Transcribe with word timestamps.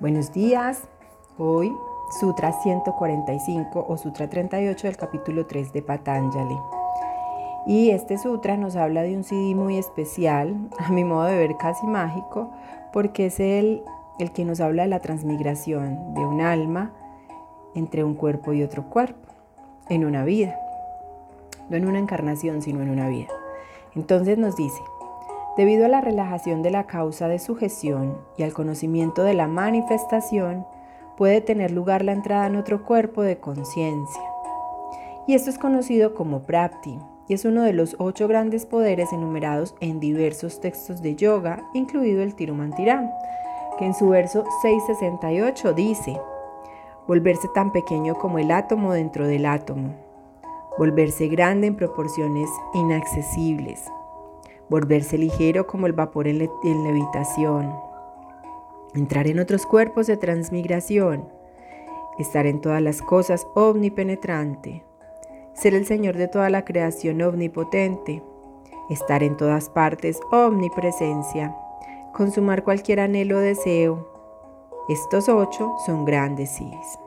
Buenos 0.00 0.32
días. 0.32 0.84
Hoy 1.38 1.74
Sutra 2.20 2.52
145 2.52 3.84
o 3.88 3.96
Sutra 3.96 4.30
38 4.30 4.86
del 4.86 4.96
capítulo 4.96 5.46
3 5.46 5.72
de 5.72 5.82
Patanjali. 5.82 6.54
Y 7.66 7.90
este 7.90 8.16
sutra 8.16 8.56
nos 8.56 8.76
habla 8.76 9.02
de 9.02 9.16
un 9.16 9.24
CD 9.24 9.56
muy 9.56 9.76
especial, 9.76 10.54
a 10.78 10.92
mi 10.92 11.02
modo 11.02 11.24
de 11.24 11.36
ver 11.36 11.56
casi 11.56 11.84
mágico, 11.88 12.52
porque 12.92 13.26
es 13.26 13.40
el, 13.40 13.82
el 14.20 14.30
que 14.30 14.44
nos 14.44 14.60
habla 14.60 14.84
de 14.84 14.88
la 14.88 15.00
transmigración 15.00 16.14
de 16.14 16.24
un 16.24 16.42
alma 16.42 16.92
entre 17.74 18.04
un 18.04 18.14
cuerpo 18.14 18.52
y 18.52 18.62
otro 18.62 18.88
cuerpo, 18.88 19.32
en 19.88 20.04
una 20.04 20.22
vida. 20.22 20.60
No 21.70 21.76
en 21.76 21.88
una 21.88 21.98
encarnación, 21.98 22.62
sino 22.62 22.82
en 22.82 22.90
una 22.90 23.08
vida. 23.08 23.32
Entonces 23.96 24.38
nos 24.38 24.54
dice, 24.54 24.80
Debido 25.58 25.86
a 25.86 25.88
la 25.88 26.00
relajación 26.00 26.62
de 26.62 26.70
la 26.70 26.86
causa 26.86 27.26
de 27.26 27.40
sujeción 27.40 28.16
y 28.36 28.44
al 28.44 28.52
conocimiento 28.52 29.24
de 29.24 29.34
la 29.34 29.48
manifestación, 29.48 30.64
puede 31.16 31.40
tener 31.40 31.72
lugar 31.72 32.04
la 32.04 32.12
entrada 32.12 32.46
en 32.46 32.54
otro 32.54 32.84
cuerpo 32.84 33.22
de 33.22 33.40
conciencia. 33.40 34.22
Y 35.26 35.34
esto 35.34 35.50
es 35.50 35.58
conocido 35.58 36.14
como 36.14 36.42
Prapti, 36.42 37.00
y 37.26 37.34
es 37.34 37.44
uno 37.44 37.64
de 37.64 37.72
los 37.72 37.96
ocho 37.98 38.28
grandes 38.28 38.66
poderes 38.66 39.12
enumerados 39.12 39.74
en 39.80 39.98
diversos 39.98 40.60
textos 40.60 41.02
de 41.02 41.16
yoga, 41.16 41.68
incluido 41.74 42.22
el 42.22 42.36
Tirumantiram, 42.36 43.10
que 43.80 43.84
en 43.84 43.94
su 43.94 44.10
verso 44.10 44.44
668 44.62 45.72
dice, 45.72 46.20
volverse 47.08 47.48
tan 47.52 47.72
pequeño 47.72 48.14
como 48.14 48.38
el 48.38 48.52
átomo 48.52 48.92
dentro 48.92 49.26
del 49.26 49.44
átomo, 49.44 49.92
volverse 50.78 51.26
grande 51.26 51.66
en 51.66 51.74
proporciones 51.74 52.48
inaccesibles 52.74 53.90
volverse 54.68 55.18
ligero 55.18 55.66
como 55.66 55.86
el 55.86 55.92
vapor 55.92 56.28
en, 56.28 56.38
levitación, 56.38 57.74
entrar 58.94 59.26
en 59.26 59.38
otros 59.38 59.66
cuerpos 59.66 60.06
de 60.06 60.16
transmigración, 60.16 61.28
estar 62.18 62.46
en 62.46 62.60
todas 62.60 62.82
las 62.82 63.00
cosas 63.02 63.46
omnipenetrante, 63.54 64.84
ser 65.54 65.74
el 65.74 65.86
Señor 65.86 66.16
de 66.16 66.28
toda 66.28 66.50
la 66.50 66.64
creación 66.64 67.20
omnipotente, 67.22 68.22
estar 68.90 69.22
en 69.22 69.36
todas 69.36 69.68
partes 69.70 70.20
omnipresencia, 70.30 71.54
consumar 72.12 72.64
cualquier 72.64 73.00
anhelo 73.00 73.38
o 73.38 73.40
deseo. 73.40 74.08
Estos 74.88 75.28
ocho 75.28 75.74
son 75.84 76.04
grandes 76.04 76.50
sís. 76.50 76.98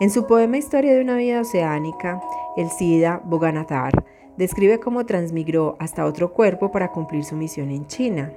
En 0.00 0.10
su 0.10 0.26
poema 0.26 0.56
Historia 0.56 0.94
de 0.94 1.00
una 1.00 1.16
vida 1.16 1.40
oceánica, 1.40 2.20
el 2.56 2.68
Sida 2.70 3.20
Boganathar 3.24 3.92
describe 4.36 4.80
cómo 4.80 5.06
transmigró 5.06 5.76
hasta 5.78 6.04
otro 6.04 6.32
cuerpo 6.32 6.70
para 6.70 6.90
cumplir 6.92 7.24
su 7.24 7.36
misión 7.36 7.70
en 7.70 7.86
China. 7.86 8.32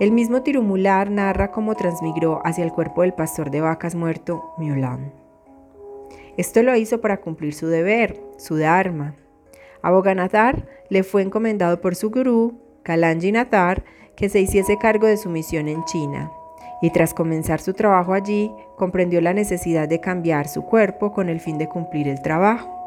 El 0.00 0.12
mismo 0.12 0.42
Tirumular 0.42 1.10
narra 1.10 1.50
cómo 1.50 1.74
transmigró 1.74 2.40
hacia 2.44 2.64
el 2.64 2.72
cuerpo 2.72 3.02
del 3.02 3.14
pastor 3.14 3.50
de 3.50 3.60
vacas 3.60 3.94
muerto, 3.94 4.54
Miolam. 4.58 5.12
Esto 6.36 6.62
lo 6.62 6.74
hizo 6.76 7.00
para 7.00 7.20
cumplir 7.20 7.54
su 7.54 7.66
deber, 7.66 8.20
su 8.38 8.56
dharma. 8.56 9.14
A 9.82 9.90
Boganathar 9.90 10.66
le 10.88 11.02
fue 11.02 11.22
encomendado 11.22 11.80
por 11.80 11.94
su 11.94 12.10
gurú, 12.10 12.54
Kalanji 12.82 13.32
Nathar, 13.32 13.84
que 14.16 14.28
se 14.28 14.40
hiciese 14.40 14.78
cargo 14.78 15.06
de 15.06 15.16
su 15.16 15.28
misión 15.28 15.68
en 15.68 15.84
China. 15.84 16.32
Y 16.80 16.90
tras 16.90 17.14
comenzar 17.14 17.60
su 17.60 17.74
trabajo 17.74 18.12
allí, 18.12 18.50
comprendió 18.76 19.20
la 19.20 19.34
necesidad 19.34 19.88
de 19.88 20.00
cambiar 20.00 20.48
su 20.48 20.62
cuerpo 20.62 21.12
con 21.12 21.28
el 21.28 21.38
fin 21.38 21.58
de 21.58 21.68
cumplir 21.68 22.08
el 22.08 22.22
trabajo. 22.22 22.81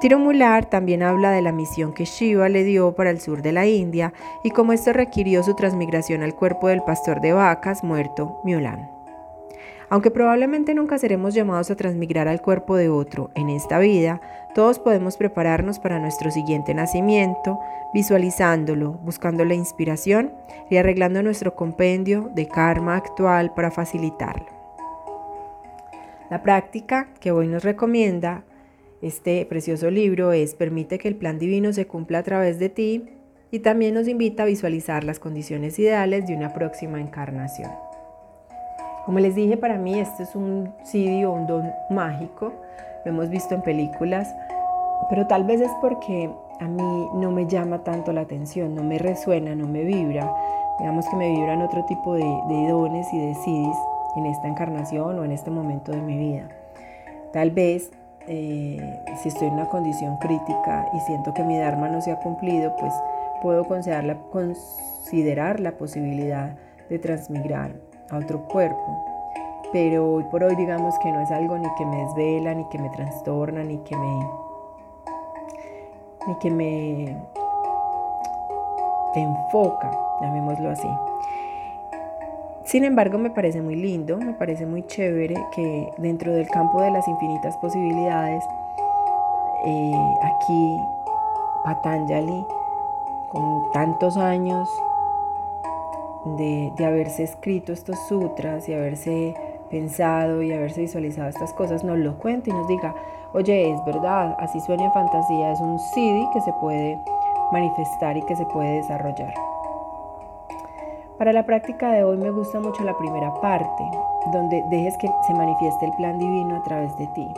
Tiromular 0.00 0.64
también 0.64 1.02
habla 1.02 1.30
de 1.30 1.42
la 1.42 1.52
misión 1.52 1.92
que 1.92 2.06
Shiva 2.06 2.48
le 2.48 2.64
dio 2.64 2.94
para 2.94 3.10
el 3.10 3.20
sur 3.20 3.42
de 3.42 3.52
la 3.52 3.66
India 3.66 4.14
y 4.42 4.50
cómo 4.50 4.72
esto 4.72 4.94
requirió 4.94 5.42
su 5.42 5.54
transmigración 5.54 6.22
al 6.22 6.34
cuerpo 6.34 6.68
del 6.68 6.82
pastor 6.82 7.20
de 7.20 7.34
vacas 7.34 7.84
muerto, 7.84 8.40
Miolan. 8.42 8.90
Aunque 9.90 10.10
probablemente 10.10 10.72
nunca 10.72 10.96
seremos 10.96 11.34
llamados 11.34 11.70
a 11.70 11.76
transmigrar 11.76 12.28
al 12.28 12.40
cuerpo 12.40 12.76
de 12.76 12.88
otro 12.88 13.30
en 13.34 13.50
esta 13.50 13.78
vida, 13.78 14.22
todos 14.54 14.78
podemos 14.78 15.18
prepararnos 15.18 15.78
para 15.80 15.98
nuestro 15.98 16.30
siguiente 16.30 16.72
nacimiento, 16.72 17.58
visualizándolo, 17.92 18.92
buscando 19.02 19.44
la 19.44 19.54
inspiración 19.54 20.32
y 20.70 20.78
arreglando 20.78 21.22
nuestro 21.22 21.54
compendio 21.56 22.30
de 22.34 22.48
karma 22.48 22.96
actual 22.96 23.52
para 23.52 23.70
facilitarlo. 23.70 24.46
La 26.30 26.40
práctica 26.42 27.08
que 27.18 27.32
hoy 27.32 27.48
nos 27.48 27.64
recomienda 27.64 28.44
este 29.02 29.46
precioso 29.46 29.90
libro 29.90 30.32
es 30.32 30.54
Permite 30.54 30.98
que 30.98 31.08
el 31.08 31.16
plan 31.16 31.38
divino 31.38 31.72
se 31.72 31.86
cumpla 31.86 32.18
a 32.18 32.22
través 32.22 32.58
de 32.58 32.68
ti 32.68 33.08
y 33.50 33.60
también 33.60 33.94
nos 33.94 34.06
invita 34.08 34.42
a 34.42 34.46
visualizar 34.46 35.04
las 35.04 35.18
condiciones 35.18 35.78
ideales 35.78 36.26
de 36.26 36.36
una 36.36 36.52
próxima 36.52 37.00
encarnación. 37.00 37.70
Como 39.06 39.18
les 39.18 39.34
dije, 39.34 39.56
para 39.56 39.78
mí 39.78 39.98
este 39.98 40.24
es 40.24 40.34
un 40.34 40.72
CD 40.84 41.24
o 41.24 41.32
un 41.32 41.46
don 41.46 41.72
mágico, 41.88 42.52
lo 43.04 43.10
hemos 43.10 43.30
visto 43.30 43.54
en 43.54 43.62
películas, 43.62 44.28
pero 45.08 45.26
tal 45.26 45.44
vez 45.44 45.62
es 45.62 45.72
porque 45.80 46.30
a 46.60 46.68
mí 46.68 47.08
no 47.14 47.32
me 47.32 47.46
llama 47.46 47.82
tanto 47.82 48.12
la 48.12 48.20
atención, 48.20 48.74
no 48.74 48.84
me 48.84 48.98
resuena, 48.98 49.54
no 49.54 49.66
me 49.66 49.82
vibra. 49.82 50.30
Digamos 50.78 51.08
que 51.08 51.16
me 51.16 51.30
vibran 51.30 51.62
otro 51.62 51.84
tipo 51.86 52.14
de, 52.14 52.20
de 52.20 52.68
dones 52.68 53.06
y 53.12 53.18
de 53.18 53.34
CDs 53.34 53.76
en 54.16 54.26
esta 54.26 54.46
encarnación 54.46 55.18
o 55.18 55.24
en 55.24 55.32
este 55.32 55.50
momento 55.50 55.90
de 55.90 56.02
mi 56.02 56.18
vida. 56.18 56.48
Tal 57.32 57.50
vez 57.50 57.90
eh, 58.32 59.02
si 59.20 59.28
estoy 59.28 59.48
en 59.48 59.54
una 59.54 59.66
condición 59.66 60.16
crítica 60.18 60.88
y 60.94 61.00
siento 61.00 61.34
que 61.34 61.42
mi 61.42 61.58
Dharma 61.58 61.88
no 61.88 62.00
se 62.00 62.12
ha 62.12 62.20
cumplido, 62.20 62.76
pues 62.76 62.94
puedo 63.42 63.64
considerar 63.64 64.04
la, 64.04 64.14
considerar 64.30 65.76
posibilidad 65.76 66.56
de 66.88 66.98
transmigrar 67.00 67.72
a 68.08 68.18
otro 68.18 68.46
cuerpo. 68.46 69.04
Pero 69.72 70.12
hoy 70.12 70.24
por 70.30 70.44
hoy 70.44 70.54
digamos 70.54 70.96
que 71.00 71.10
no 71.10 71.20
es 71.20 71.30
algo 71.32 71.58
ni 71.58 71.68
que 71.74 71.84
me 71.84 72.04
desvela, 72.04 72.54
ni 72.54 72.68
que 72.68 72.78
me 72.78 72.90
trastorna, 72.90 73.64
ni 73.64 73.78
que 73.78 73.96
me, 73.96 74.28
ni 76.28 76.34
que 76.36 76.50
me 76.52 77.16
enfoca, 79.16 79.90
llamémoslo 80.20 80.70
así. 80.70 80.88
Sin 82.70 82.84
embargo, 82.84 83.18
me 83.18 83.30
parece 83.30 83.60
muy 83.62 83.74
lindo, 83.74 84.16
me 84.18 84.32
parece 84.32 84.64
muy 84.64 84.86
chévere 84.86 85.34
que 85.50 85.92
dentro 85.98 86.32
del 86.32 86.46
campo 86.46 86.80
de 86.80 86.92
las 86.92 87.08
infinitas 87.08 87.56
posibilidades, 87.56 88.44
eh, 89.66 90.14
aquí 90.22 90.76
Patanjali, 91.64 92.46
con 93.28 93.72
tantos 93.72 94.16
años 94.16 94.68
de, 96.38 96.72
de, 96.76 96.84
haberse 96.84 97.24
escrito 97.24 97.72
estos 97.72 97.98
sutras 98.06 98.68
y 98.68 98.74
haberse 98.74 99.34
pensado 99.68 100.40
y 100.40 100.52
haberse 100.52 100.82
visualizado 100.82 101.28
estas 101.28 101.52
cosas, 101.54 101.82
nos 101.82 101.98
lo 101.98 102.18
cuente 102.18 102.50
y 102.50 102.52
nos 102.52 102.68
diga, 102.68 102.94
oye, 103.32 103.68
es 103.68 103.84
verdad, 103.84 104.36
así 104.38 104.60
suena 104.60 104.84
en 104.84 104.92
fantasía, 104.92 105.50
es 105.50 105.60
un 105.60 105.76
CD 105.92 106.24
que 106.32 106.40
se 106.40 106.52
puede 106.60 106.96
manifestar 107.50 108.16
y 108.16 108.22
que 108.22 108.36
se 108.36 108.46
puede 108.46 108.76
desarrollar. 108.76 109.49
Para 111.20 111.34
la 111.34 111.44
práctica 111.44 111.92
de 111.92 112.02
hoy 112.02 112.16
me 112.16 112.30
gusta 112.30 112.60
mucho 112.60 112.82
la 112.82 112.96
primera 112.96 113.30
parte, 113.42 113.84
donde 114.32 114.64
dejes 114.70 114.96
que 114.96 115.06
se 115.26 115.34
manifieste 115.34 115.84
el 115.84 115.92
plan 115.92 116.18
divino 116.18 116.56
a 116.56 116.62
través 116.62 116.96
de 116.96 117.06
ti. 117.08 117.28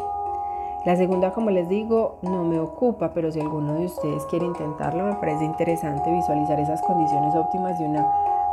La 0.85 0.95
segunda, 0.95 1.33
como 1.33 1.51
les 1.51 1.69
digo, 1.69 2.15
no 2.23 2.45
me 2.45 2.61
ocupa, 2.61 3.11
pero 3.13 3.33
si 3.33 3.41
alguno 3.41 3.75
de 3.75 3.87
ustedes 3.87 4.25
quiere 4.27 4.47
intentarlo, 4.47 5.07
me 5.07 5.17
parece 5.17 5.45
interesante 5.45 6.13
visualizar 6.13 6.61
esas 6.61 6.81
condiciones 6.83 7.35
óptimas 7.35 7.77
de 7.81 7.87
una 7.87 8.07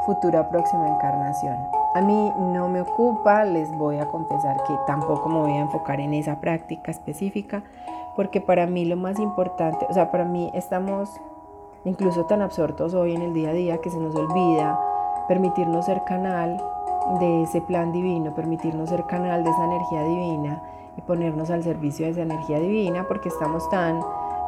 futura 0.03 0.49
próxima 0.49 0.87
encarnación. 0.87 1.57
A 1.93 2.01
mí 2.01 2.33
no 2.39 2.67
me 2.67 2.81
ocupa, 2.81 3.45
les 3.45 3.71
voy 3.77 3.99
a 3.99 4.07
confesar 4.07 4.63
que 4.63 4.73
tampoco 4.87 5.29
me 5.29 5.41
voy 5.41 5.51
a 5.51 5.59
enfocar 5.59 5.99
en 5.99 6.15
esa 6.15 6.41
práctica 6.41 6.89
específica, 6.89 7.61
porque 8.15 8.41
para 8.41 8.65
mí 8.65 8.83
lo 8.83 8.95
más 8.95 9.19
importante, 9.19 9.85
o 9.91 9.93
sea, 9.93 10.09
para 10.09 10.25
mí 10.25 10.49
estamos 10.55 11.21
incluso 11.85 12.25
tan 12.25 12.41
absortos 12.41 12.95
hoy 12.95 13.13
en 13.13 13.21
el 13.21 13.33
día 13.35 13.51
a 13.51 13.53
día 13.53 13.77
que 13.77 13.91
se 13.91 13.99
nos 13.99 14.15
olvida 14.15 14.88
permitirnos 15.29 15.85
ser 15.85 16.03
canal 16.05 16.57
de 17.19 17.43
ese 17.43 17.61
plan 17.61 17.91
divino, 17.91 18.33
permitirnos 18.33 18.89
ser 18.89 19.05
canal 19.05 19.43
de 19.43 19.51
esa 19.51 19.63
energía 19.63 20.03
divina 20.03 20.63
y 20.97 21.01
ponernos 21.01 21.51
al 21.51 21.63
servicio 21.63 22.07
de 22.07 22.13
esa 22.13 22.21
energía 22.23 22.59
divina 22.59 23.05
porque 23.07 23.29
estamos 23.29 23.69
tan, 23.69 24.01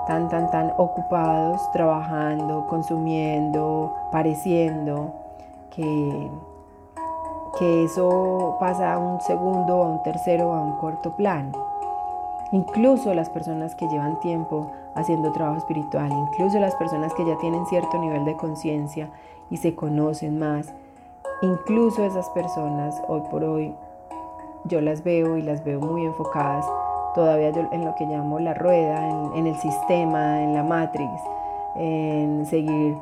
tan, 0.08 0.28
tan, 0.28 0.50
tan 0.50 0.74
ocupados 0.78 1.62
trabajando, 1.72 2.66
consumiendo, 2.68 3.94
pareciendo 4.12 5.14
que, 5.70 6.32
que 7.60 7.84
eso 7.84 8.58
pasa 8.60 8.94
a 8.94 8.98
un 8.98 9.22
segundo, 9.22 9.84
a 9.84 9.88
un 9.88 10.02
tercero, 10.02 10.52
a 10.52 10.62
un 10.62 10.78
corto 10.78 11.16
plan. 11.16 11.52
Incluso 12.54 13.14
las 13.14 13.30
personas 13.30 13.76
que 13.76 13.88
llevan 13.88 14.20
tiempo 14.20 14.72
haciendo 14.96 15.32
trabajo 15.32 15.60
espiritual, 15.60 16.12
incluso 16.12 16.60
las 16.60 16.76
personas 16.76 17.14
que 17.14 17.24
ya 17.24 17.38
tienen 17.38 17.68
cierto 17.68 18.00
nivel 18.00 18.26
de 18.26 18.36
conciencia 18.36 19.10
y 19.52 19.58
se 19.58 19.76
conocen 19.76 20.40
más. 20.40 20.74
Incluso 21.44 22.04
esas 22.04 22.30
personas 22.30 22.96
hoy 23.08 23.22
por 23.30 23.44
hoy 23.44 23.74
yo 24.66 24.82
las 24.82 25.04
veo 25.04 25.38
y 25.38 25.42
las 25.42 25.64
veo 25.64 25.80
muy 25.80 26.06
enfocadas 26.06 26.66
todavía 27.14 27.50
en 27.50 27.86
lo 27.86 27.94
que 27.96 28.06
llamo 28.06 28.40
la 28.40 28.54
rueda, 28.54 29.08
en, 29.36 29.48
el 29.48 29.56
sistema, 29.58 30.42
en 30.44 30.54
la 30.54 30.64
matrix, 30.64 31.12
en 31.76 32.46
seguir 32.46 32.96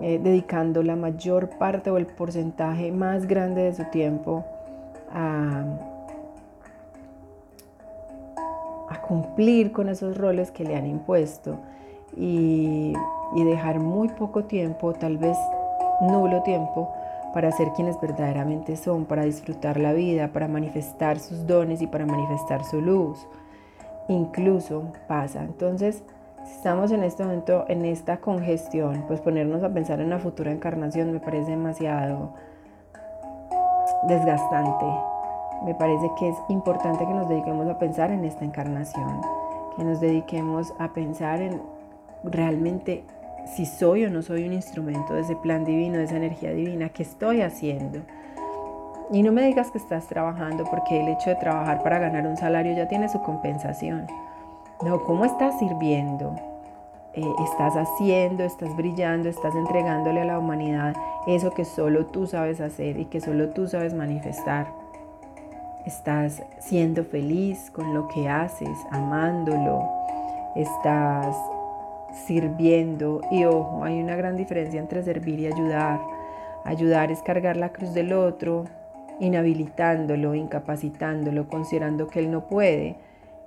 eh, 0.00 0.20
dedicando 0.22 0.82
la 0.82 0.94
mayor 0.94 1.50
parte 1.58 1.90
o 1.90 1.96
el 1.96 2.06
porcentaje 2.06 2.92
más 2.92 3.26
grande 3.26 3.62
de 3.62 3.74
su 3.74 3.84
tiempo 3.84 4.44
a, 5.12 5.64
cumplir 9.08 9.70
con 9.70 9.88
esos 9.88 10.18
roles 10.18 10.50
que 10.50 10.64
le 10.64 10.74
han 10.74 10.84
impuesto 10.84 11.54
y, 12.16 12.92
y 13.36 13.44
dejar 13.44 13.78
muy 13.78 14.08
poco 14.08 14.42
tiempo, 14.42 14.94
tal 14.94 15.16
vez 15.16 15.38
nulo 16.00 16.42
tiempo, 16.42 16.92
para 17.32 17.52
ser 17.52 17.72
quienes 17.72 18.00
verdaderamente 18.00 18.76
son, 18.76 19.04
para 19.04 19.24
disfrutar 19.24 19.78
la 19.78 19.92
vida, 19.92 20.28
para 20.28 20.48
manifestar 20.48 21.18
sus 21.18 21.46
dones 21.46 21.82
y 21.82 21.86
para 21.86 22.06
manifestar 22.06 22.64
su 22.64 22.80
luz. 22.80 23.26
Incluso 24.08 24.84
pasa. 25.08 25.42
Entonces, 25.42 26.02
si 26.46 26.52
estamos 26.52 26.92
en 26.92 27.02
este 27.02 27.24
momento 27.24 27.64
en 27.68 27.84
esta 27.84 28.18
congestión, 28.18 29.04
pues 29.08 29.20
ponernos 29.20 29.62
a 29.62 29.68
pensar 29.68 30.00
en 30.00 30.06
una 30.06 30.18
futura 30.18 30.52
encarnación 30.52 31.12
me 31.12 31.20
parece 31.20 31.50
demasiado 31.50 32.32
desgastante. 34.08 34.86
Me 35.64 35.74
parece 35.74 36.10
que 36.18 36.28
es 36.28 36.36
importante 36.48 37.04
que 37.04 37.14
nos 37.14 37.28
dediquemos 37.28 37.68
a 37.68 37.78
pensar 37.78 38.10
en 38.10 38.24
esta 38.24 38.44
encarnación, 38.44 39.20
que 39.76 39.84
nos 39.84 40.00
dediquemos 40.00 40.72
a 40.78 40.92
pensar 40.92 41.40
en 41.40 41.60
realmente 42.22 43.04
si 43.54 43.64
soy 43.64 44.04
o 44.04 44.10
no 44.10 44.22
soy 44.22 44.44
un 44.44 44.52
instrumento 44.52 45.14
de 45.14 45.22
ese 45.22 45.36
plan 45.36 45.64
divino, 45.64 45.98
de 45.98 46.04
esa 46.04 46.16
energía 46.16 46.50
divina, 46.50 46.88
¿qué 46.88 47.02
estoy 47.02 47.42
haciendo? 47.42 48.00
Y 49.12 49.22
no 49.22 49.30
me 49.30 49.46
digas 49.46 49.70
que 49.70 49.78
estás 49.78 50.06
trabajando 50.08 50.64
porque 50.64 51.00
el 51.00 51.08
hecho 51.08 51.30
de 51.30 51.36
trabajar 51.36 51.82
para 51.82 51.98
ganar 51.98 52.26
un 52.26 52.36
salario 52.36 52.74
ya 52.76 52.88
tiene 52.88 53.08
su 53.08 53.22
compensación. 53.22 54.06
No, 54.82 55.02
¿cómo 55.04 55.24
estás 55.24 55.58
sirviendo? 55.58 56.34
Eh, 57.14 57.24
estás 57.44 57.74
haciendo, 57.76 58.42
estás 58.42 58.76
brillando, 58.76 59.28
estás 59.28 59.54
entregándole 59.54 60.20
a 60.20 60.24
la 60.24 60.38
humanidad 60.38 60.94
eso 61.26 61.50
que 61.52 61.64
solo 61.64 62.06
tú 62.06 62.26
sabes 62.26 62.60
hacer 62.60 62.98
y 62.98 63.06
que 63.06 63.20
solo 63.20 63.50
tú 63.50 63.68
sabes 63.68 63.94
manifestar. 63.94 64.66
Estás 65.86 66.42
siendo 66.60 67.04
feliz 67.04 67.70
con 67.70 67.94
lo 67.94 68.08
que 68.08 68.28
haces, 68.28 68.76
amándolo. 68.90 69.88
Estás 70.56 71.36
sirviendo. 72.26 73.20
Y 73.30 73.44
ojo, 73.44 73.84
hay 73.84 74.00
una 74.00 74.16
gran 74.16 74.36
diferencia 74.36 74.80
entre 74.80 75.02
servir 75.02 75.40
y 75.40 75.46
ayudar. 75.46 76.00
Ayudar 76.64 77.12
es 77.12 77.22
cargar 77.22 77.56
la 77.56 77.70
cruz 77.70 77.94
del 77.94 78.12
otro, 78.12 78.64
inhabilitándolo, 79.20 80.34
incapacitándolo, 80.34 81.48
considerando 81.48 82.08
que 82.08 82.18
él 82.20 82.30
no 82.30 82.46
puede 82.48 82.96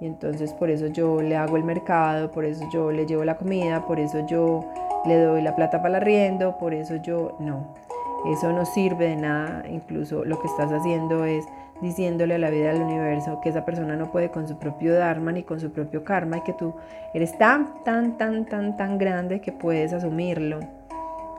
y 0.02 0.06
entonces 0.06 0.54
por 0.54 0.70
eso 0.70 0.88
yo 0.88 1.22
le 1.22 1.36
hago 1.36 1.58
el 1.58 1.64
mercado, 1.64 2.32
por 2.32 2.46
eso 2.46 2.64
yo 2.72 2.92
le 2.92 3.06
llevo 3.06 3.26
la 3.26 3.38
comida, 3.38 3.86
por 3.86 4.00
eso 4.00 4.26
yo 4.28 4.66
le 5.06 5.18
doy 5.18 5.42
la 5.42 5.56
plata 5.56 5.82
para 5.82 5.98
el 5.98 6.04
arriendo, 6.04 6.58
por 6.58 6.74
eso 6.74 6.96
yo 6.98 7.36
no. 7.40 7.74
Eso 8.32 8.52
no 8.52 8.66
sirve 8.66 9.10
de 9.10 9.16
nada, 9.16 9.64
incluso 9.70 10.24
lo 10.26 10.40
que 10.40 10.48
estás 10.48 10.72
haciendo 10.72 11.26
es 11.26 11.46
diciéndole 11.82 12.36
a 12.36 12.38
la 12.38 12.50
vida 12.50 12.74
del 12.74 12.82
universo 12.82 13.40
que 13.42 13.50
esa 13.50 13.66
persona 13.66 13.96
no 13.96 14.12
puede 14.12 14.30
con 14.30 14.48
su 14.48 14.58
propio 14.58 14.94
dharma 14.94 15.32
ni 15.32 15.44
con 15.44 15.60
su 15.60 15.72
propio 15.72 16.04
karma 16.04 16.38
y 16.38 16.42
que 16.42 16.54
tú 16.54 16.74
eres 17.14 17.38
tan, 17.38 17.84
tan, 17.84 18.18
tan, 18.18 18.46
tan, 18.46 18.78
tan 18.78 18.98
grande 18.98 19.42
que 19.42 19.52
puedes 19.52 19.94
asumirlo, 19.94 20.60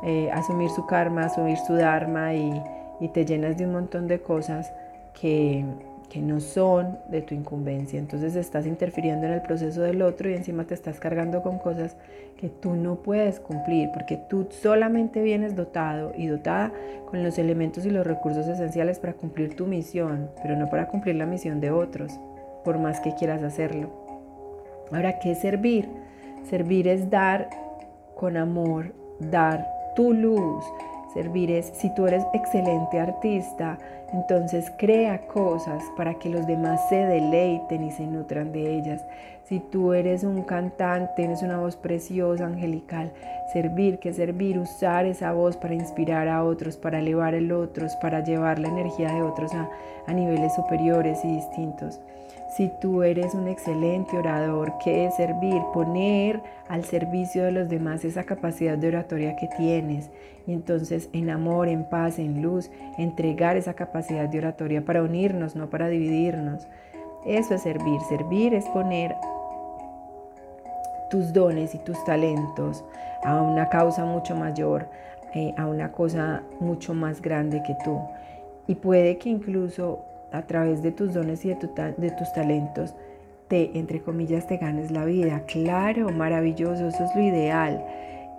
eh, 0.02 0.30
asumir 0.32 0.70
su 0.70 0.86
karma, 0.86 1.26
asumir 1.26 1.58
su 1.58 1.74
dharma 1.74 2.34
y, 2.34 2.62
y 3.00 3.08
te 3.08 3.24
llenas 3.24 3.56
de 3.56 3.66
un 3.66 3.72
montón 3.72 4.06
de 4.08 4.20
cosas 4.20 4.72
que, 5.20 5.64
que 6.10 6.20
no 6.20 6.40
son 6.40 6.98
de 7.08 7.22
tu 7.22 7.34
incumbencia. 7.34 7.98
Entonces 7.98 8.34
estás 8.34 8.66
interfiriendo 8.66 9.26
en 9.26 9.32
el 9.32 9.42
proceso 9.42 9.80
del 9.80 10.02
otro 10.02 10.28
y 10.28 10.34
encima 10.34 10.64
te 10.64 10.74
estás 10.74 10.98
cargando 10.98 11.42
con 11.42 11.58
cosas 11.58 11.96
que 12.36 12.48
tú 12.48 12.74
no 12.74 12.96
puedes 12.96 13.38
cumplir 13.38 13.90
porque 13.94 14.18
tú 14.28 14.48
solamente 14.50 15.22
vienes 15.22 15.54
dotado 15.54 16.12
y 16.18 16.26
dotada 16.26 16.72
con 17.06 17.22
los 17.22 17.38
elementos 17.38 17.86
y 17.86 17.90
los 17.90 18.06
recursos 18.06 18.46
esenciales 18.48 18.98
para 18.98 19.14
cumplir 19.14 19.54
tu 19.54 19.66
misión, 19.66 20.28
pero 20.42 20.56
no 20.56 20.68
para 20.68 20.88
cumplir 20.88 21.14
la 21.14 21.26
misión 21.26 21.60
de 21.60 21.70
otros, 21.70 22.18
por 22.64 22.78
más 22.78 23.00
que 23.00 23.14
quieras 23.14 23.42
hacerlo. 23.42 23.90
Ahora, 24.92 25.20
¿qué 25.20 25.32
es 25.32 25.38
servir? 25.38 25.88
Servir 26.48 26.88
es 26.88 27.08
dar 27.08 27.48
con 28.16 28.36
amor, 28.36 28.92
dar 29.20 29.66
tu 29.94 30.12
luz, 30.12 30.64
Servir 31.12 31.50
es, 31.50 31.66
si 31.74 31.92
tú 31.94 32.06
eres 32.06 32.24
excelente 32.32 33.00
artista, 33.00 33.78
entonces 34.12 34.72
crea 34.78 35.26
cosas 35.26 35.82
para 35.96 36.14
que 36.14 36.28
los 36.28 36.46
demás 36.46 36.80
se 36.88 36.96
deleiten 36.96 37.84
y 37.84 37.90
se 37.90 38.06
nutran 38.06 38.52
de 38.52 38.76
ellas. 38.76 39.04
Si 39.50 39.58
tú 39.58 39.94
eres 39.94 40.22
un 40.22 40.44
cantante, 40.44 41.10
tienes 41.16 41.42
una 41.42 41.58
voz 41.58 41.74
preciosa, 41.74 42.46
angelical, 42.46 43.10
servir, 43.52 43.98
que 43.98 44.12
servir, 44.12 44.56
usar 44.60 45.06
esa 45.06 45.32
voz 45.32 45.56
para 45.56 45.74
inspirar 45.74 46.28
a 46.28 46.44
otros, 46.44 46.76
para 46.76 47.00
elevar 47.00 47.34
a 47.34 47.58
otros, 47.58 47.96
para 47.96 48.22
llevar 48.22 48.60
la 48.60 48.68
energía 48.68 49.12
de 49.12 49.22
otros 49.22 49.52
a, 49.52 49.68
a 50.06 50.12
niveles 50.12 50.54
superiores 50.54 51.24
y 51.24 51.34
distintos. 51.34 51.98
Si 52.56 52.70
tú 52.80 53.02
eres 53.02 53.34
un 53.34 53.48
excelente 53.48 54.16
orador, 54.16 54.74
¿qué 54.84 55.06
es 55.06 55.16
servir? 55.16 55.60
Poner 55.74 56.40
al 56.68 56.84
servicio 56.84 57.42
de 57.42 57.50
los 57.50 57.68
demás 57.68 58.04
esa 58.04 58.22
capacidad 58.22 58.78
de 58.78 58.86
oratoria 58.86 59.34
que 59.34 59.48
tienes. 59.56 60.10
Y 60.46 60.52
entonces 60.52 61.08
en 61.12 61.28
amor, 61.28 61.66
en 61.66 61.90
paz, 61.90 62.20
en 62.20 62.40
luz, 62.40 62.70
entregar 62.98 63.56
esa 63.56 63.74
capacidad 63.74 64.28
de 64.28 64.38
oratoria 64.38 64.84
para 64.84 65.02
unirnos, 65.02 65.56
no 65.56 65.70
para 65.70 65.88
dividirnos. 65.88 66.68
Eso 67.26 67.56
es 67.56 67.62
servir. 67.62 68.00
Servir 68.08 68.54
es 68.54 68.66
poner 68.66 69.16
tus 71.10 71.32
dones 71.32 71.74
y 71.74 71.78
tus 71.78 72.02
talentos 72.04 72.84
a 73.22 73.42
una 73.42 73.68
causa 73.68 74.04
mucho 74.04 74.34
mayor, 74.34 74.86
eh, 75.34 75.52
a 75.56 75.66
una 75.66 75.92
cosa 75.92 76.42
mucho 76.58 76.94
más 76.94 77.20
grande 77.20 77.62
que 77.62 77.76
tú. 77.84 78.00
Y 78.66 78.76
puede 78.76 79.18
que 79.18 79.28
incluso 79.28 80.04
a 80.32 80.42
través 80.42 80.82
de 80.82 80.92
tus 80.92 81.12
dones 81.12 81.44
y 81.44 81.48
de, 81.48 81.56
tus 81.56 82.32
talentos, 82.32 82.94
te, 83.48 83.76
entre 83.78 84.00
comillas, 84.00 84.46
te 84.46 84.56
ganes 84.56 84.90
la 84.90 85.04
vida. 85.04 85.42
Claro, 85.46 86.10
maravilloso, 86.10 86.88
eso 86.88 87.04
es 87.04 87.14
lo 87.14 87.22
ideal. 87.22 87.84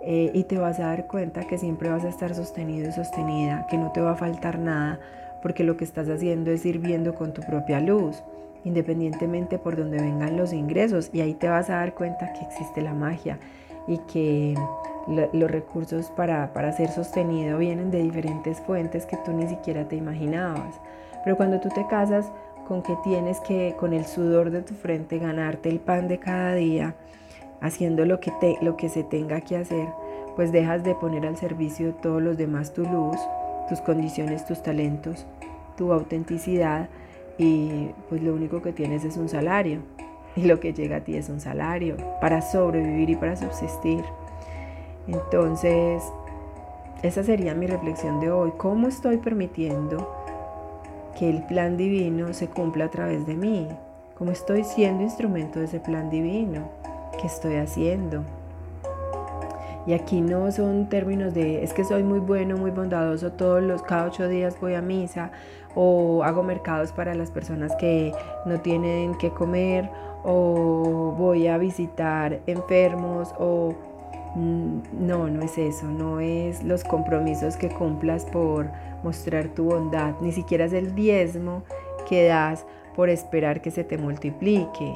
Eh, 0.04 0.30
y 0.34 0.44
te 0.44 0.58
vas 0.58 0.80
a 0.80 0.86
dar 0.86 1.06
cuenta 1.06 1.46
que 1.46 1.58
siempre 1.58 1.88
vas 1.90 2.04
a 2.04 2.08
estar 2.08 2.34
sostenido 2.34 2.88
y 2.88 2.92
sostenida, 2.92 3.66
que 3.70 3.78
no 3.78 3.92
te 3.92 4.00
va 4.00 4.12
a 4.12 4.16
faltar 4.16 4.58
nada, 4.58 4.98
porque 5.42 5.64
lo 5.64 5.76
que 5.76 5.84
estás 5.84 6.08
haciendo 6.08 6.50
es 6.50 6.66
ir 6.66 6.78
viendo 6.78 7.14
con 7.14 7.32
tu 7.32 7.42
propia 7.42 7.78
luz, 7.80 8.24
independientemente 8.64 9.58
por 9.58 9.76
donde 9.76 9.98
vengan 9.98 10.36
los 10.36 10.52
ingresos. 10.52 11.10
Y 11.12 11.20
ahí 11.20 11.34
te 11.34 11.48
vas 11.48 11.70
a 11.70 11.76
dar 11.76 11.94
cuenta 11.94 12.32
que 12.32 12.44
existe 12.44 12.82
la 12.82 12.94
magia 12.94 13.38
y 13.86 13.98
que 13.98 14.54
los 15.06 15.50
recursos 15.50 16.10
para, 16.10 16.52
para 16.52 16.72
ser 16.72 16.90
sostenido 16.90 17.58
vienen 17.58 17.90
de 17.90 18.02
diferentes 18.02 18.60
fuentes 18.60 19.06
que 19.06 19.16
tú 19.18 19.32
ni 19.32 19.48
siquiera 19.48 19.88
te 19.88 19.96
imaginabas. 19.96 20.80
Pero 21.24 21.36
cuando 21.36 21.60
tú 21.60 21.68
te 21.70 21.86
casas 21.86 22.30
con 22.66 22.82
que 22.82 22.96
tienes 23.02 23.40
que, 23.40 23.74
con 23.78 23.92
el 23.92 24.04
sudor 24.04 24.50
de 24.50 24.62
tu 24.62 24.74
frente, 24.74 25.18
ganarte 25.18 25.68
el 25.68 25.80
pan 25.80 26.08
de 26.08 26.18
cada 26.18 26.54
día, 26.54 26.94
haciendo 27.60 28.04
lo 28.06 28.20
que, 28.20 28.30
te, 28.40 28.58
lo 28.60 28.76
que 28.76 28.88
se 28.88 29.02
tenga 29.04 29.40
que 29.40 29.56
hacer, 29.56 29.88
pues 30.36 30.52
dejas 30.52 30.82
de 30.84 30.94
poner 30.94 31.26
al 31.26 31.36
servicio 31.36 31.86
de 31.86 31.92
todos 31.94 32.22
los 32.22 32.36
demás 32.36 32.72
tu 32.72 32.82
luz, 32.82 33.16
tus 33.68 33.80
condiciones, 33.80 34.46
tus 34.46 34.62
talentos, 34.62 35.26
tu 35.76 35.92
autenticidad 35.92 36.88
y 37.38 37.90
pues 38.08 38.22
lo 38.22 38.34
único 38.34 38.62
que 38.62 38.72
tienes 38.72 39.04
es 39.04 39.16
un 39.16 39.28
salario 39.28 39.80
y 40.36 40.42
lo 40.42 40.60
que 40.60 40.72
llega 40.72 40.96
a 40.96 41.00
ti 41.00 41.16
es 41.16 41.28
un 41.28 41.40
salario 41.40 41.96
para 42.20 42.42
sobrevivir 42.42 43.10
y 43.10 43.16
para 43.16 43.36
subsistir. 43.36 44.04
Entonces, 45.06 46.02
esa 47.02 47.24
sería 47.24 47.54
mi 47.54 47.66
reflexión 47.66 48.20
de 48.20 48.30
hoy. 48.30 48.52
¿Cómo 48.56 48.88
estoy 48.88 49.16
permitiendo 49.18 50.08
que 51.18 51.28
el 51.28 51.42
plan 51.44 51.76
divino 51.76 52.32
se 52.32 52.48
cumpla 52.48 52.86
a 52.86 52.90
través 52.90 53.26
de 53.26 53.34
mí, 53.34 53.68
como 54.16 54.30
estoy 54.30 54.64
siendo 54.64 55.02
instrumento 55.02 55.58
de 55.58 55.66
ese 55.66 55.80
plan 55.80 56.10
divino, 56.10 56.70
que 57.20 57.26
estoy 57.26 57.56
haciendo. 57.56 58.24
Y 59.86 59.94
aquí 59.94 60.20
no 60.20 60.52
son 60.52 60.88
términos 60.88 61.34
de 61.34 61.64
es 61.64 61.72
que 61.72 61.84
soy 61.84 62.02
muy 62.02 62.20
bueno, 62.20 62.56
muy 62.56 62.70
bondadoso, 62.70 63.32
todos 63.32 63.62
los 63.62 63.82
cada 63.82 64.06
ocho 64.06 64.28
días 64.28 64.56
voy 64.60 64.74
a 64.74 64.82
misa 64.82 65.32
o 65.74 66.22
hago 66.22 66.42
mercados 66.42 66.92
para 66.92 67.14
las 67.14 67.30
personas 67.30 67.74
que 67.76 68.12
no 68.46 68.60
tienen 68.60 69.16
que 69.16 69.30
comer 69.30 69.90
o 70.22 71.14
voy 71.18 71.48
a 71.48 71.58
visitar 71.58 72.40
enfermos 72.46 73.34
o 73.38 73.74
mm, 74.36 75.06
no, 75.06 75.28
no 75.28 75.42
es 75.42 75.58
eso, 75.58 75.86
no 75.86 76.20
es 76.20 76.62
los 76.62 76.84
compromisos 76.84 77.56
que 77.56 77.68
cumplas 77.68 78.24
por 78.26 78.70
mostrar 79.02 79.48
tu 79.48 79.64
bondad, 79.64 80.14
ni 80.20 80.30
siquiera 80.30 80.66
es 80.66 80.72
el 80.72 80.94
diezmo 80.94 81.64
que 82.08 82.26
das 82.26 82.64
por 82.94 83.08
esperar 83.08 83.62
que 83.62 83.70
se 83.70 83.84
te 83.84 83.98
multiplique. 83.98 84.94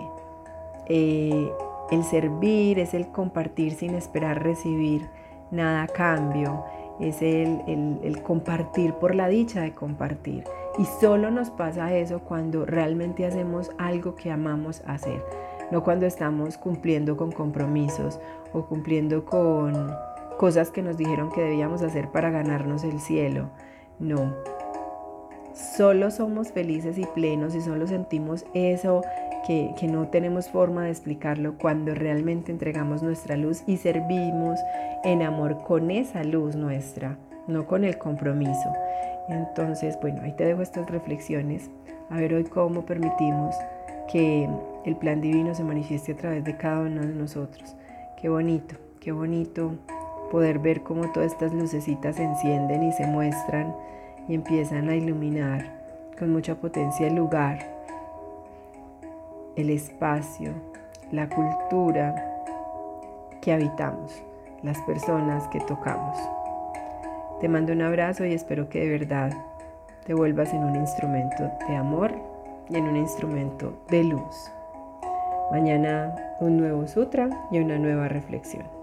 Eh, 0.88 1.50
el 1.90 2.02
servir 2.04 2.78
es 2.78 2.94
el 2.94 3.08
compartir 3.08 3.74
sin 3.74 3.94
esperar 3.94 4.42
recibir 4.42 5.08
nada 5.50 5.84
a 5.84 5.86
cambio, 5.86 6.64
es 7.00 7.22
el, 7.22 8.20
compartir 8.22 8.94
por 8.94 9.14
la 9.14 9.28
dicha 9.28 9.62
de 9.62 9.72
compartir. 9.72 10.44
Y 10.78 10.84
solo 11.00 11.30
nos 11.30 11.50
pasa 11.50 11.94
eso 11.94 12.20
cuando 12.20 12.66
realmente 12.66 13.24
hacemos 13.24 13.70
algo 13.78 14.14
que 14.14 14.30
amamos 14.30 14.82
hacer, 14.86 15.22
no 15.70 15.84
cuando 15.84 16.06
estamos 16.06 16.58
cumpliendo 16.58 17.16
con 17.16 17.32
compromisos 17.32 18.18
o 18.52 18.66
cumpliendo 18.66 19.24
con 19.24 19.94
cosas 20.38 20.70
que 20.70 20.82
nos 20.82 20.96
dijeron 20.96 21.30
que 21.30 21.42
debíamos 21.42 21.82
hacer 21.82 22.08
para 22.10 22.30
ganarnos 22.30 22.84
el 22.84 23.00
cielo. 23.00 23.48
No. 23.98 24.34
solo 25.54 26.10
somos 26.10 26.52
felices 26.52 26.98
y 26.98 27.06
plenos 27.06 27.54
y 27.54 27.62
solo 27.62 27.86
sentimos 27.86 28.44
eso 28.52 29.00
que, 29.46 29.74
no 29.86 30.08
tenemos 30.08 30.48
forma 30.48 30.84
de 30.84 30.90
explicarlo 30.90 31.56
cuando 31.58 31.94
realmente 31.94 32.50
entregamos 32.50 33.02
nuestra 33.02 33.36
luz 33.36 33.62
y 33.66 33.76
servimos 33.76 34.58
en 35.04 35.22
amor 35.22 35.62
con 35.62 35.90
esa 35.90 36.24
luz 36.24 36.56
nuestra, 36.56 37.16
no 37.46 37.66
con 37.66 37.84
el 37.84 37.96
compromiso. 37.96 38.72
Entonces, 39.28 39.98
bueno, 40.00 40.22
ahí 40.22 40.32
te 40.32 40.44
dejo 40.44 40.62
estas 40.62 40.90
reflexiones. 40.90 41.70
A 42.10 42.16
ver 42.16 42.34
hoy 42.34 42.44
cómo 42.44 42.84
permitimos 42.86 43.54
que 44.10 44.48
el 44.84 44.96
plan 44.96 45.20
divino 45.20 45.54
se 45.54 45.64
manifieste 45.64 46.12
a 46.12 46.16
través 46.16 46.44
de 46.44 46.56
cada 46.56 46.80
uno 46.80 47.02
de 47.02 47.14
nosotros. 47.14 47.76
Qué 48.20 48.28
bonito, 48.28 48.76
qué 49.00 49.12
bonito 49.12 49.74
poder 50.30 50.58
ver 50.58 50.82
cómo 50.82 51.12
todas 51.12 51.32
estas 51.32 51.52
lucecitas 51.52 52.16
se 52.16 52.24
encienden 52.24 52.82
y 52.82 52.92
se 52.92 53.06
muestran 53.06 53.74
y 54.28 54.34
empiezan 54.34 54.88
a 54.88 54.96
iluminar 54.96 55.76
con 56.18 56.32
mucha 56.32 56.56
potencia 56.56 57.06
el 57.06 57.14
lugar, 57.14 57.75
el 59.56 59.70
espacio, 59.70 60.52
la 61.10 61.28
cultura 61.28 62.14
que 63.40 63.52
habitamos, 63.52 64.22
las 64.62 64.80
personas 64.82 65.48
que 65.48 65.60
tocamos. 65.60 66.18
Te 67.40 67.48
mando 67.48 67.72
un 67.72 67.82
abrazo 67.82 68.24
y 68.24 68.34
espero 68.34 68.68
que 68.68 68.80
de 68.80 68.90
verdad 68.90 69.32
te 70.04 70.14
vuelvas 70.14 70.52
en 70.52 70.62
un 70.62 70.76
instrumento 70.76 71.50
de 71.68 71.76
amor 71.76 72.12
y 72.68 72.76
en 72.76 72.84
un 72.84 72.96
instrumento 72.96 73.72
de 73.88 74.04
luz. 74.04 74.50
Mañana 75.50 76.14
un 76.40 76.56
nuevo 76.58 76.86
sutra 76.86 77.30
y 77.50 77.58
una 77.58 77.78
nueva 77.78 78.08
reflexión. 78.08 78.75